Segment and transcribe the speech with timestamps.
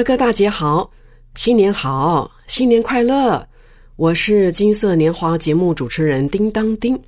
[0.00, 0.90] 大哥大姐好，
[1.34, 3.46] 新年好，新年快乐！
[3.96, 6.98] 我是金色年华节目主持人叮当叮。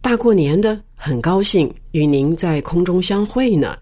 [0.00, 3.76] 大过年的，很高兴与您在空中相会呢。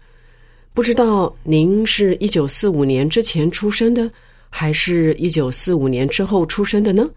[0.73, 4.11] 不知道您是一九四五年之前出生的，
[4.49, 7.07] 还是一九四五年之后出生的呢？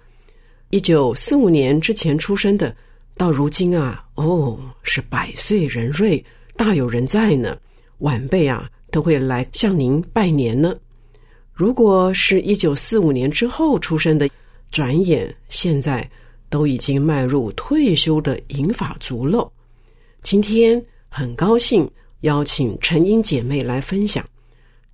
[0.68, 2.76] 一九四五年之前出生的，
[3.16, 6.22] 到如今啊，哦，是百岁人瑞，
[6.58, 7.56] 大有人在呢。
[8.00, 10.74] 晚辈啊，都会来向您拜年呢。
[11.62, 14.28] 如果是一九四五年之后出生的，
[14.72, 16.10] 转眼现在
[16.50, 19.48] 都已经迈入退休的银发族了。
[20.22, 21.88] 今天很高兴
[22.22, 24.26] 邀请陈英姐妹来分享，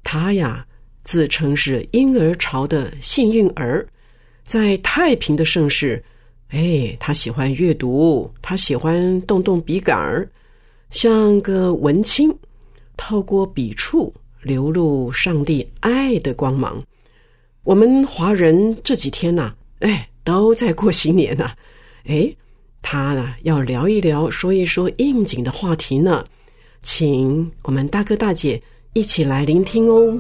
[0.05, 0.63] 她呀
[1.05, 3.89] 自称是婴儿潮的幸运儿，
[4.45, 6.05] 在太平的盛世，
[6.49, 10.31] 哎，她喜欢阅读，她喜欢动动笔杆儿，
[10.91, 12.31] 像个文青，
[12.95, 14.13] 透过笔触。
[14.43, 16.83] 流露上帝爱的光芒。
[17.65, 21.53] 我们华人这几天呐，哎，都在过新年呐。
[22.07, 22.33] 哎，
[22.81, 26.25] 他呢要聊一聊，说一说应景的话题呢，
[26.83, 28.61] 请我们大哥大姐
[28.95, 30.19] 一起来聆听哦。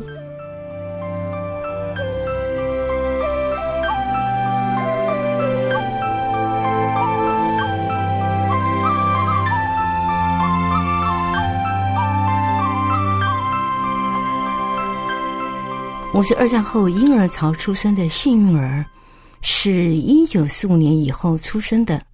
[16.19, 18.85] 我是二战后婴儿潮出生的幸运儿，
[19.41, 22.05] 是一九四五年以后出生的。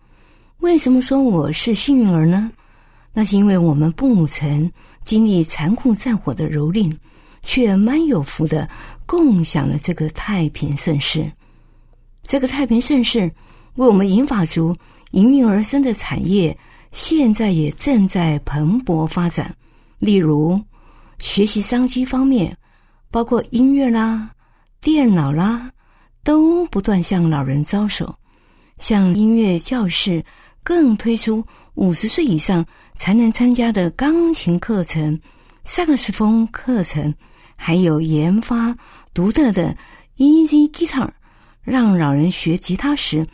[0.59, 2.53] 为什么说我是幸运儿呢？
[3.15, 4.71] 那是因为我们不曾
[5.05, 6.95] 经历残酷战火的蹂躏，
[7.43, 8.69] 却蛮有福的
[9.07, 11.33] 共享了这个太平盛世。
[12.23, 13.21] 这个太平盛世
[13.77, 14.77] 为我们银发族
[15.13, 16.55] 应运而生的产业，
[16.93, 19.57] 现在也正在蓬勃发展。
[19.99, 20.61] 例如，
[21.21, 22.55] 学习商机方面。
[23.15, 24.29] 包括音乐啦、
[24.81, 25.71] 电脑啦，
[26.25, 28.13] 都不断向老人招手。
[28.81, 30.25] 像音乐教室
[30.65, 31.41] 更推出
[31.75, 32.67] 五十岁以上
[32.97, 35.17] 才能参加的钢琴课程、
[35.63, 37.15] 萨克斯风课程，
[37.55, 38.77] 还有研发
[39.15, 39.77] 独特的
[40.17, 41.09] Easy Guitar，
[41.63, 43.25] 让老人学吉他时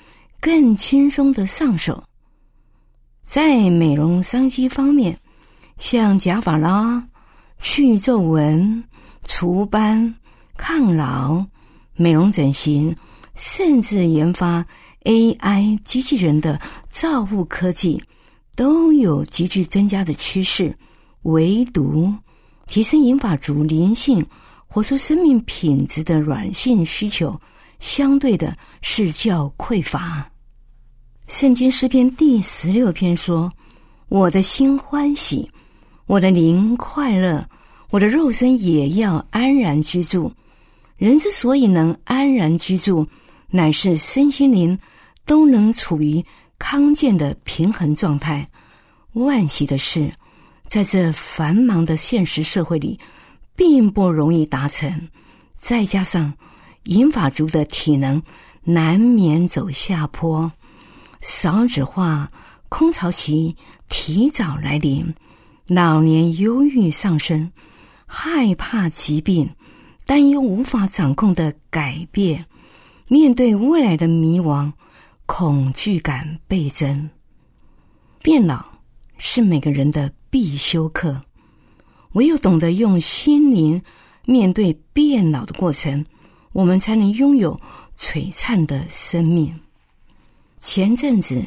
[0.42, 2.04] 更轻松的上手。
[3.22, 5.18] 在美容商机方面，
[5.78, 7.02] 像假发啦、
[7.62, 8.84] 去皱纹。
[9.32, 10.12] 除斑、
[10.56, 11.46] 抗老、
[11.94, 12.94] 美容整形，
[13.36, 14.66] 甚至研发
[15.04, 18.02] AI 机器人的造物科技，
[18.56, 20.76] 都有急剧增加的趋势。
[21.22, 22.12] 唯独
[22.66, 24.26] 提升银发族灵性、
[24.66, 27.40] 活出生命品质的软性需求，
[27.78, 30.28] 相对的是较匮乏。
[31.28, 33.48] 圣经诗篇第十六篇说
[34.10, 35.48] ：“我的心欢喜，
[36.06, 37.48] 我的灵快乐。”
[37.90, 40.32] 我的肉身也要安然居住。
[40.96, 43.06] 人之所以能安然居住，
[43.48, 44.78] 乃是身心灵
[45.24, 46.22] 都能处于
[46.58, 48.46] 康健的平衡状态。
[49.14, 50.12] 万喜的是，
[50.68, 53.00] 在这繁忙的现实社会里，
[53.56, 55.08] 并不容易达成。
[55.54, 56.32] 再加上
[56.84, 58.22] 银发族的体能
[58.62, 60.52] 难免走下坡，
[61.22, 62.30] 少子化、
[62.68, 63.56] 空巢期
[63.88, 65.12] 提早来临，
[65.66, 67.50] 老年忧郁上升。
[68.12, 69.48] 害怕疾病，
[70.04, 72.44] 担忧无法掌控的改变，
[73.06, 74.72] 面对未来的迷惘，
[75.26, 77.08] 恐惧感倍增。
[78.20, 78.68] 变老
[79.16, 81.22] 是每个人的必修课，
[82.14, 83.80] 唯有懂得用心灵
[84.26, 86.04] 面对变老的过程，
[86.50, 87.58] 我们才能拥有
[87.96, 89.56] 璀璨的生命。
[90.58, 91.46] 前阵子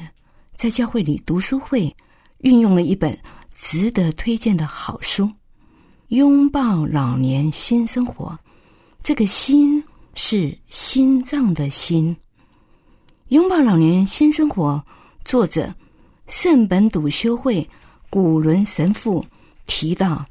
[0.55, 1.93] 在教会里读书会，
[2.37, 3.19] 运用了一本
[3.53, 5.29] 值得推荐的好书。
[6.09, 8.37] 拥抱老年新生活，
[9.01, 9.83] 这个“心”
[10.13, 12.15] 是心脏的“心”。
[13.29, 14.83] 拥抱老年新生活，
[15.23, 15.73] 作者
[16.27, 17.67] 圣本笃修会
[18.09, 19.25] 古伦神父
[19.65, 20.23] 提到，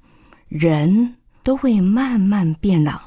[0.49, 3.01] 人都会慢慢变老，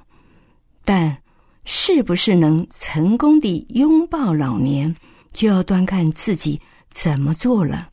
[0.83, 1.15] 但
[1.63, 4.93] 是不是能成功的拥抱老年，
[5.31, 6.59] 就要端看自己
[6.89, 7.89] 怎么做了。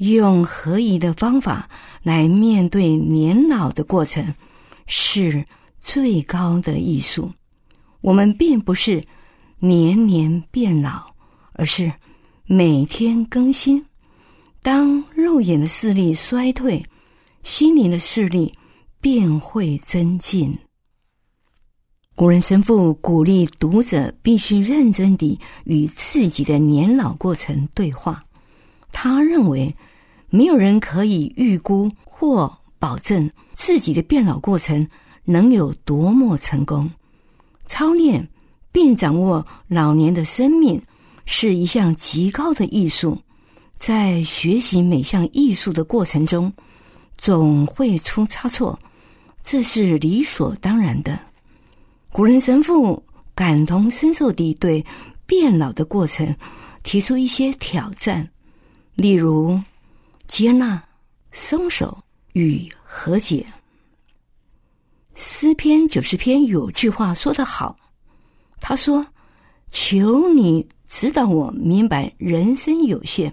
[0.00, 1.68] 用合宜的方法
[2.02, 4.34] 来面对年老的过程，
[4.86, 5.44] 是
[5.78, 7.30] 最高的艺术。
[8.00, 9.02] 我们并不是
[9.58, 11.12] 年年变老，
[11.52, 11.92] 而是
[12.46, 13.84] 每天更新。
[14.62, 16.82] 当肉眼的视力衰退，
[17.42, 18.54] 心灵的视力
[19.02, 20.58] 便会增进。
[22.14, 28.22] 古人神父鼓励读者必须认真地与自己的年老过程对话。
[28.92, 29.74] 他认为，
[30.30, 34.88] 没有人可以预估或保证自己的变老过程
[35.24, 36.90] 能有多么成功。
[37.66, 38.26] 操练
[38.72, 40.80] 并掌握老年的生命
[41.26, 43.18] 是一项极高的艺术。
[43.76, 46.52] 在学习每项艺术的过程中，
[47.16, 48.78] 总会出差错，
[49.42, 51.18] 这是理所当然的。
[52.12, 53.02] 古人神父
[53.34, 54.84] 感同身受地对
[55.26, 56.36] 变老的过程
[56.82, 58.28] 提出一些挑战，
[58.96, 59.58] 例如
[60.30, 60.80] 接纳、
[61.32, 61.98] 松手
[62.34, 63.44] 与和解。
[65.16, 67.76] 诗篇九十篇有句话说得好，
[68.60, 69.04] 他说
[69.72, 73.32] ：“求你指导我明白人生有限，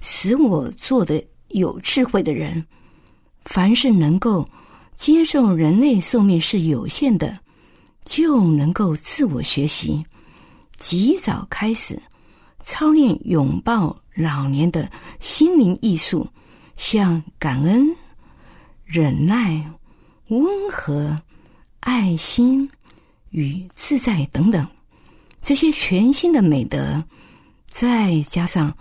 [0.00, 2.66] 使我做的有智慧的人。
[3.44, 4.46] 凡是能够
[4.96, 7.38] 接受人类寿命是有限的。”
[8.04, 10.04] 就能够自我学习，
[10.76, 11.96] 及早开始
[12.64, 14.90] 操练拥抱老年的
[15.20, 16.26] 心灵艺术，
[16.76, 17.94] 像感恩、
[18.86, 19.70] 忍耐、
[20.28, 21.20] 温和、
[21.80, 22.66] 爱心
[23.28, 24.66] 与自在等等
[25.42, 27.04] 这些全新的美德，
[27.68, 28.74] 再加上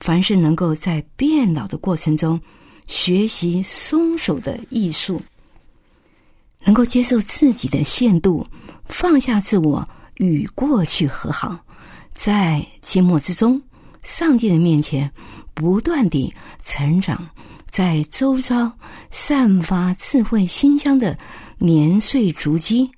[0.00, 2.38] 凡是能够在变老的过程中
[2.86, 5.20] 学习松手的艺术。
[6.62, 8.46] 能够接受自己的限度，
[8.84, 9.88] 放下自我，
[10.18, 11.58] 与过去和好，
[12.22, 13.58] 在寂寞之中，
[14.02, 15.10] 上帝的面前
[15.54, 16.30] 不断地
[16.60, 17.26] 成长，
[17.70, 18.70] 在周遭
[19.10, 21.16] 散发智慧馨香的
[21.56, 22.90] 年岁足迹，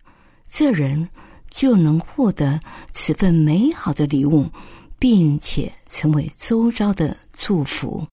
[0.48, 1.08] 这人
[1.50, 2.58] 就能获得
[2.90, 4.44] 此份美好的礼物，
[4.98, 8.04] 并且成为周遭的祝福。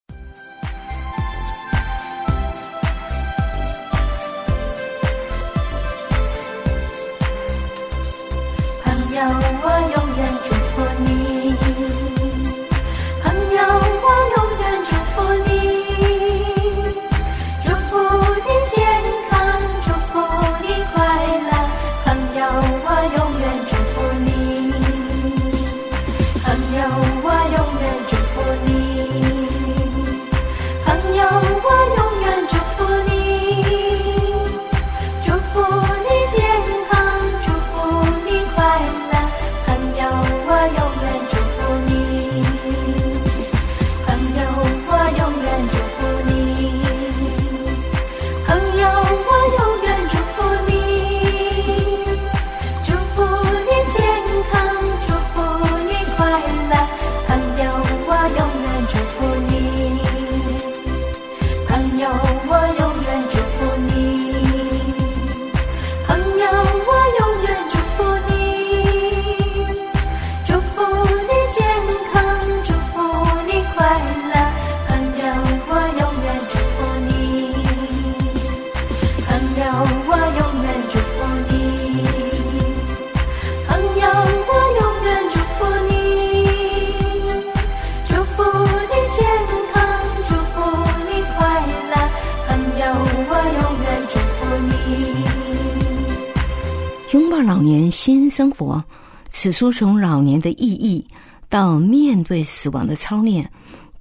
[99.42, 101.08] 此书从老年的意义
[101.48, 103.50] 到面对死亡的操练，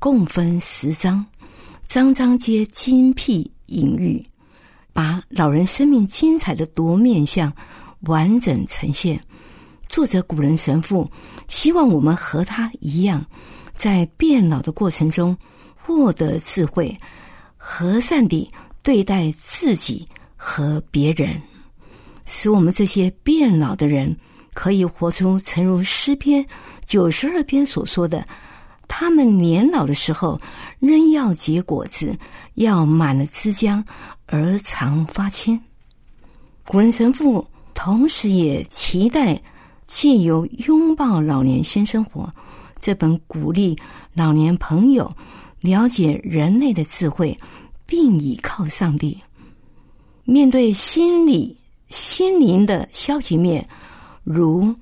[0.00, 1.24] 共分十章，
[1.86, 4.20] 章章皆精辟隐喻，
[4.92, 7.52] 把老人生命精彩的多面相
[8.00, 9.22] 完整呈现。
[9.88, 11.08] 作者古人神父
[11.46, 13.24] 希望我们和他一样，
[13.76, 15.36] 在变老的过程中
[15.76, 16.98] 获得智慧，
[17.56, 18.50] 和善地
[18.82, 20.04] 对待自己
[20.34, 21.40] 和别人。
[22.26, 24.16] 使我们这些变老的人
[24.54, 26.44] 可以活出诚如诗篇
[26.84, 28.26] 九十二篇所说的：
[28.86, 30.40] 他们年老的时候，
[30.78, 32.16] 仍要结果子，
[32.54, 33.82] 要满了枝浆
[34.26, 35.60] 而常发青。
[36.66, 39.40] 古人神父同时也期待
[39.86, 42.32] 借由拥抱老年新生活
[42.78, 43.78] 这本鼓励
[44.12, 45.10] 老年朋友
[45.60, 47.36] 了解人类的智慧，
[47.86, 49.18] 并倚靠上帝，
[50.24, 51.56] 面对心理。
[51.90, 53.66] 心灵的消极面，
[54.28, 54.74] 如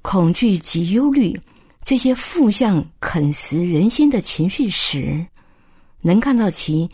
[0.00, 1.38] 恐惧及忧虑
[1.82, 5.26] 这些负向啃食人心的情绪时，
[6.00, 6.88] 能看到其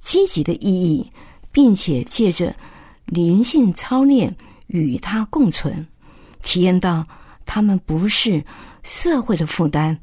[0.00, 1.12] 积极的意义，
[1.52, 2.56] 并且借着
[3.04, 4.34] 灵性操练
[4.68, 5.86] 与它共存，
[6.42, 7.06] 体验到
[7.44, 8.42] 他们不是
[8.82, 9.94] 社会的负担，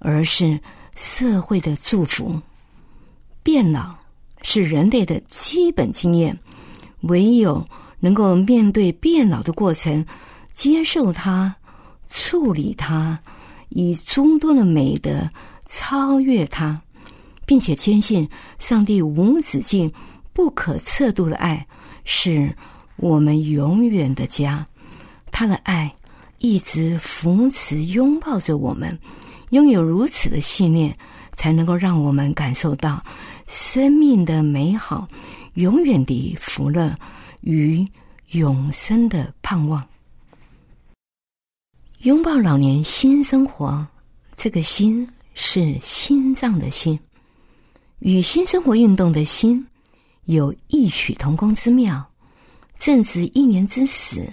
[0.00, 0.60] 而是
[0.96, 2.38] 社会的祝福。
[3.42, 3.94] 变老
[4.42, 6.38] 是人类的基本经验，
[7.02, 7.66] 唯有
[8.00, 10.04] 能够面对变老的过程，
[10.52, 11.54] 接受它，
[12.08, 13.18] 处理它，
[13.70, 15.28] 以诸多的美德
[15.66, 16.80] 超越它，
[17.46, 18.28] 并且坚信
[18.58, 19.90] 上帝无止境、
[20.32, 21.66] 不可测度的爱
[22.04, 22.54] 是
[22.96, 24.66] 我们永远的家。
[25.30, 25.94] 他的爱
[26.38, 28.98] 一直扶持、拥抱着我们，
[29.50, 30.94] 拥有如此的信念，
[31.34, 33.02] 才能够让我们感受到
[33.46, 35.08] 生命的美好、
[35.54, 36.94] 永远的福乐
[37.42, 37.86] 与
[38.32, 39.82] 永生的盼望。
[42.04, 43.86] 拥抱老年新生活，
[44.34, 46.98] 这个“心”是心脏的“心”，
[48.00, 49.66] 与新生活运动的“心”
[50.24, 52.02] 有异曲同工之妙。
[52.78, 54.26] 正值一年之始，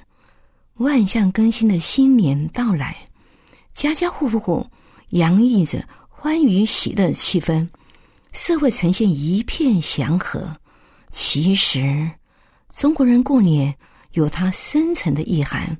[0.75, 2.95] 万象更新的新年到来，
[3.73, 4.65] 家家户户
[5.09, 7.67] 洋溢着欢愉喜乐的气氛，
[8.31, 10.53] 社会呈现一片祥和。
[11.11, 12.09] 其实，
[12.73, 13.75] 中国人过年
[14.13, 15.77] 有它深层的意涵。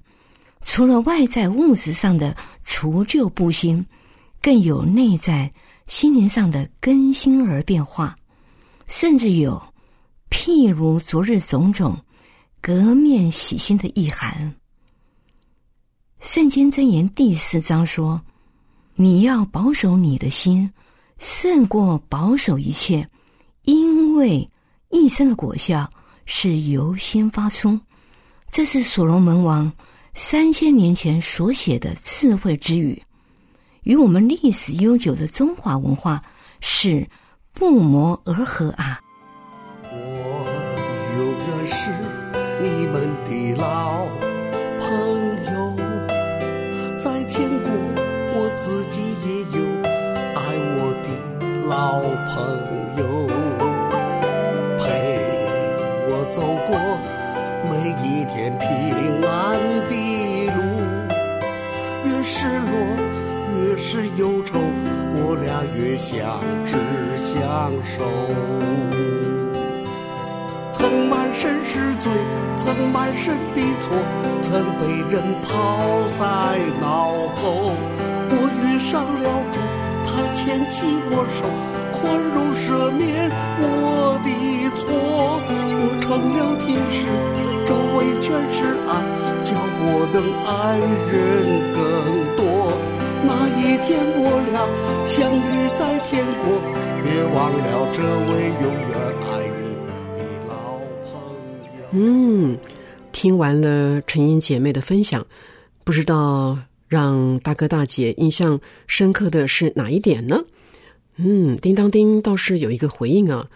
[0.70, 3.84] 除了外在物质上的除旧布新，
[4.42, 5.52] 更有内在
[5.88, 8.14] 心灵上的更新而变化，
[8.88, 9.60] 甚至有
[10.30, 11.98] 譬如昨日种种
[12.62, 14.54] 革面洗心的意涵。
[16.20, 18.22] 圣经箴言第四章说
[18.96, 20.70] ：“你要保守你的心，
[21.18, 23.08] 胜过保守一切，
[23.64, 24.48] 因为
[24.90, 25.90] 一生的果效
[26.26, 27.80] 是由心发出。”
[28.52, 29.72] 这是所罗门王。
[30.18, 33.00] 三千年前所写的智慧之语，
[33.84, 36.24] 与我们历史悠久的中华文化
[36.60, 37.08] 是
[37.54, 39.00] 不谋而合啊！
[39.84, 39.96] 我
[41.20, 41.92] 永远是
[42.64, 44.08] 你们的老
[44.80, 44.90] 朋
[45.54, 45.78] 友，
[46.98, 47.70] 在天国
[48.34, 49.62] 我自己也有
[50.34, 50.42] 爱
[50.80, 51.08] 我的
[51.68, 52.02] 老
[52.34, 52.36] 朋
[52.98, 53.06] 友，
[54.80, 54.84] 陪
[56.10, 56.74] 我走过
[57.70, 57.72] 每
[58.02, 58.68] 一天平
[59.24, 59.47] 安
[63.90, 64.60] 是忧愁，
[65.16, 66.76] 我俩越相知
[67.16, 68.04] 相守。
[70.74, 72.12] 曾满身是罪，
[72.58, 73.96] 曾满身的错，
[74.42, 76.20] 曾被人抛在
[76.82, 77.72] 脑后。
[78.30, 79.62] 我遇上了主，
[80.04, 81.48] 他牵起我手，
[81.96, 84.28] 宽容赦免我的
[84.76, 84.84] 错。
[85.48, 87.08] 我成了天使，
[87.66, 89.00] 周围全是爱，
[89.46, 91.16] 叫我能爱人
[91.72, 92.27] 更。
[93.28, 94.58] 那一天我俩
[95.06, 96.56] 相遇在天国，
[97.04, 97.06] 别
[97.36, 98.32] 忘了这位
[98.64, 99.30] 永远爱
[99.60, 99.90] 你的
[100.48, 101.12] 老朋
[101.78, 101.84] 友。
[101.92, 102.58] 嗯，
[103.12, 105.28] 听完了陈英姐妹的分享，
[105.84, 106.58] 不知道
[106.88, 110.46] 让大哥大姐印象深刻的是哪一点呢？
[111.18, 113.50] 嗯，叮当叮倒是有一个回应啊，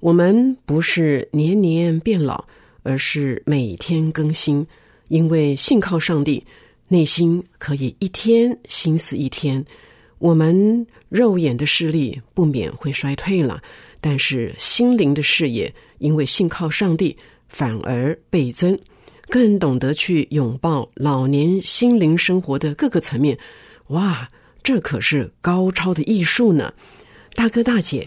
[0.00, 2.46] 我们不是年年变老，
[2.82, 4.66] 而是每天更新，
[5.08, 6.46] 因为信靠上帝，
[6.92, 9.64] 内心可以一天心思一天。
[10.18, 13.62] 我们肉眼的视力不免会衰退了，
[13.98, 17.16] 但是心灵的视野因为信靠上帝，
[17.48, 18.78] 反而倍增，
[19.30, 23.38] 更懂得去拥抱老年心灵生活的各个层面。
[23.88, 24.28] 哇，
[24.62, 26.74] 这可是高超的艺术呢！
[27.34, 28.06] 大哥大姐，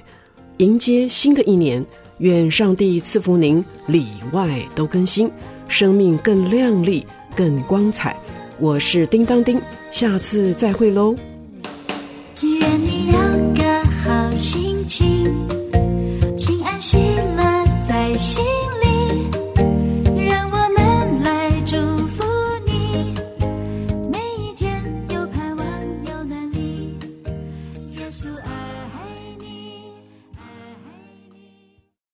[0.59, 1.83] 迎接新的一年，
[2.19, 5.27] 愿上帝赐福您里外都更新，
[5.67, 7.03] 生命更亮丽、
[7.35, 8.15] 更光彩。
[8.57, 11.13] 我是叮当叮，下次再会喽。
[12.41, 13.17] 愿你有
[13.53, 15.33] 个好心情，